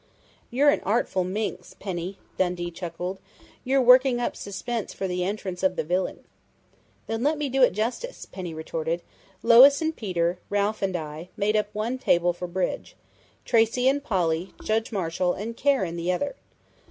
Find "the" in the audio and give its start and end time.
5.07-5.23, 5.75-5.83, 15.97-16.11